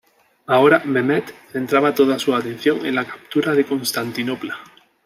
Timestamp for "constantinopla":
3.65-4.57